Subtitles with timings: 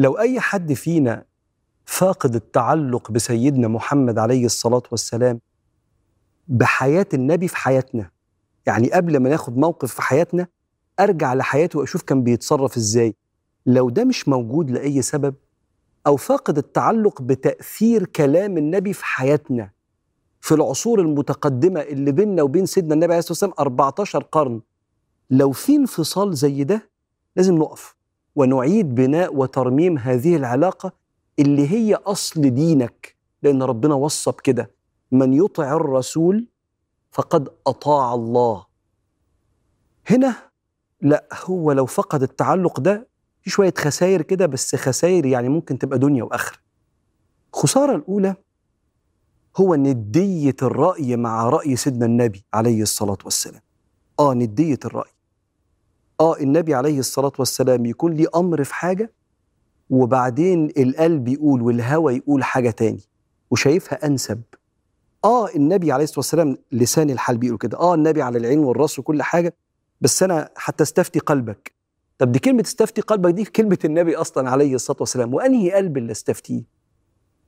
[0.00, 1.24] لو أي حد فينا
[1.84, 5.40] فاقد التعلق بسيدنا محمد عليه الصلاة والسلام
[6.48, 8.10] بحياة النبي في حياتنا
[8.66, 10.46] يعني قبل ما ناخد موقف في حياتنا
[11.00, 13.14] أرجع لحياته وأشوف كان بيتصرف إزاي.
[13.66, 15.34] لو ده مش موجود لأي سبب
[16.06, 19.70] أو فاقد التعلق بتأثير كلام النبي في حياتنا
[20.40, 24.60] في العصور المتقدمة اللي بيننا وبين سيدنا النبي عليه الصلاة والسلام 14 قرن
[25.30, 26.90] لو في انفصال زي ده
[27.36, 27.99] لازم نقف.
[28.36, 30.92] ونعيد بناء وترميم هذه العلاقة
[31.38, 34.70] اللي هي أصل دينك لأن ربنا وصى بكده
[35.12, 36.46] من يطع الرسول
[37.10, 38.66] فقد أطاع الله.
[40.10, 40.36] هنا
[41.00, 43.08] لا هو لو فقد التعلق ده
[43.42, 46.58] في شوية خسائر كده بس خسائر يعني ممكن تبقى دنيا وآخرة.
[47.54, 48.34] الخسارة الأولى
[49.56, 53.62] هو ندية الرأي مع رأي سيدنا النبي عليه الصلاة والسلام.
[54.20, 55.10] آه ندية الرأي.
[56.20, 59.12] آه النبي عليه الصلاة والسلام يكون ليه أمر في حاجة
[59.90, 63.00] وبعدين القلب يقول والهوى يقول حاجة تاني
[63.50, 64.42] وشايفها أنسب.
[65.24, 67.78] آه النبي عليه الصلاة والسلام لسان الحال بيقول كده.
[67.78, 69.54] آه النبي على العين والرأس وكل حاجة
[70.00, 71.72] بس أنا حتى استفتي قلبك.
[72.18, 75.34] طب دي كلمة استفتي قلبك دي كلمة النبي أصلا عليه الصلاة والسلام.
[75.34, 76.62] وأنهي قلب اللي استفتيه؟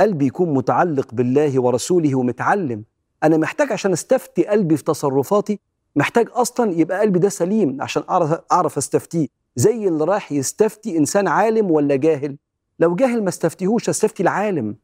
[0.00, 2.84] قلبي يكون متعلق بالله ورسوله ومتعلم.
[3.22, 5.60] أنا محتاج عشان استفتي قلبي في تصرفاتي
[5.96, 9.28] محتاج أصلا يبقى قلبي ده سليم عشان أعرف أعرف أستفتيه.
[9.56, 12.36] زي اللي رايح يستفتي إنسان عالم ولا جاهل؟
[12.78, 14.76] لو جاهل ما استفتيهوش أستفتي العالم.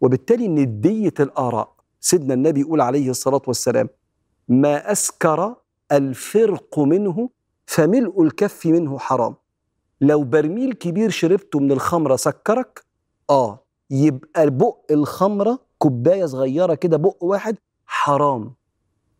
[0.00, 1.74] وبالتالي ندية الآراء.
[2.00, 3.88] سيدنا النبي يقول عليه الصلاة والسلام
[4.48, 5.54] ما أسكر
[5.92, 7.30] الفرق منه
[7.66, 9.34] فملء الكف منه حرام.
[10.00, 12.84] لو برميل كبير شربته من الخمرة سكرك
[13.30, 13.58] آه
[13.90, 17.56] يبقى بق الخمرة كوباية صغيرة كده بق واحد
[17.86, 18.54] حرام.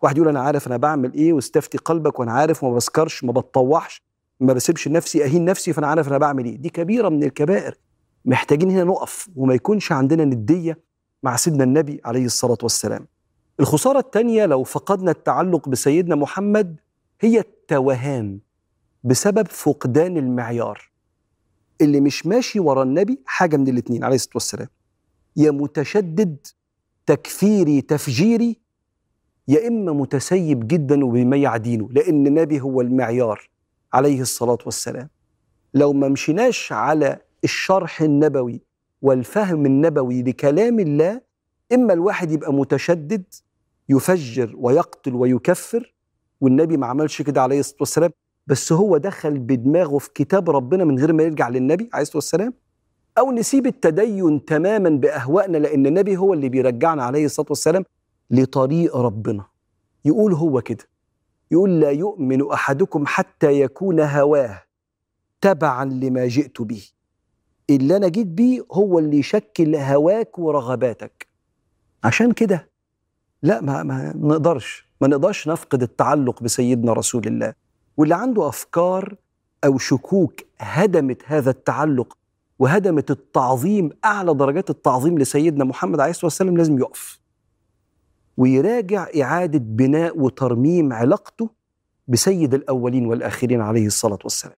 [0.05, 4.02] واحد يقول أنا عارف أنا بعمل إيه واستفتي قلبك وأنا عارف وما بسكرش ما بتطوحش
[4.41, 6.56] ما بسيبش نفسي أهين نفسي فأنا عارف أنا بعمل إيه.
[6.56, 7.74] دي كبيرة من الكبائر.
[8.24, 10.79] محتاجين هنا نقف وما يكونش عندنا ندية
[11.23, 13.06] مع سيدنا النبي عليه الصلاة والسلام.
[13.61, 16.80] الخسارة الثانية لو فقدنا التعلق بسيدنا محمد
[17.20, 18.39] هي التوهان
[19.05, 20.90] بسبب فقدان المعيار.
[21.80, 24.68] اللي مش ماشي ورا النبي حاجة من الاتنين عليه الصلاة والسلام.
[25.36, 26.46] يا متشدد
[27.06, 28.64] تكفيري تفجيري
[29.48, 33.48] يا إما متسيب جدا وبيميع دينه لأن النبي هو المعيار
[33.92, 35.08] عليه الصلاة والسلام.
[35.74, 38.60] لو ما مشيناش على الشرح النبوي
[39.02, 41.20] والفهم النبوي لكلام الله
[41.72, 43.22] إما الواحد يبقى متشدد
[43.88, 45.94] يفجر ويقتل ويكفر
[46.40, 48.11] والنبي ما عملش كده عليه الصلاة والسلام
[48.46, 52.55] بس هو دخل بدماغه في كتاب ربنا من غير ما يرجع للنبي عليه الصلاة والسلام
[53.18, 57.84] أو نسيب التدين تماما بأهوائنا لأن النبي هو اللي بيرجعنا عليه الصلاة والسلام.
[58.30, 59.45] لطريق ربنا.
[60.05, 60.85] يقول هو كده.
[61.51, 64.62] يقول لا يؤمن أحدكم حتى يكون هواه
[65.40, 66.83] تبعا لما جئت به.
[67.70, 71.27] اللي أنا جيت بيه هو اللي يشكل هواك ورغباتك.
[72.05, 72.70] عشان كده
[73.42, 77.55] لا ما, ما نقدرش ما نقدرش نفقد التعلق بسيدنا رسول الله.
[77.96, 79.17] واللي عنده أفكار
[79.64, 82.18] أو شكوك هدمت هذا التعلق
[82.58, 87.23] وهدمت التعظيم أعلى درجات التعظيم لسيدنا محمد عليه الصلاة والسلام لازم يقف.
[88.36, 91.50] ويراجع إعادة بناء وترميم علاقته
[92.08, 94.56] بسيد الأولين والآخرين عليه الصلاة والسلام.